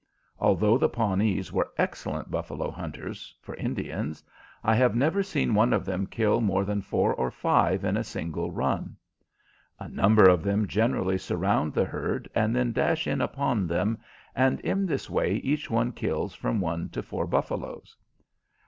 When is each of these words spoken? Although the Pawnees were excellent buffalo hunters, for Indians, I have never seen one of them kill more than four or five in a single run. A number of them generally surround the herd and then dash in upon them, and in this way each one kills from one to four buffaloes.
Although 0.39 0.79
the 0.79 0.89
Pawnees 0.89 1.53
were 1.53 1.71
excellent 1.77 2.31
buffalo 2.31 2.71
hunters, 2.71 3.35
for 3.39 3.53
Indians, 3.53 4.23
I 4.63 4.73
have 4.73 4.95
never 4.95 5.21
seen 5.21 5.53
one 5.53 5.73
of 5.73 5.85
them 5.85 6.07
kill 6.07 6.41
more 6.41 6.65
than 6.65 6.81
four 6.81 7.13
or 7.13 7.29
five 7.29 7.83
in 7.83 7.95
a 7.95 8.03
single 8.03 8.49
run. 8.51 8.97
A 9.79 9.87
number 9.87 10.27
of 10.27 10.41
them 10.41 10.67
generally 10.67 11.19
surround 11.19 11.75
the 11.75 11.85
herd 11.85 12.27
and 12.33 12.55
then 12.55 12.71
dash 12.71 13.05
in 13.05 13.21
upon 13.21 13.67
them, 13.67 13.99
and 14.35 14.59
in 14.61 14.87
this 14.87 15.07
way 15.07 15.35
each 15.35 15.69
one 15.69 15.91
kills 15.91 16.33
from 16.33 16.59
one 16.61 16.89
to 16.89 17.03
four 17.03 17.27
buffaloes. 17.27 17.95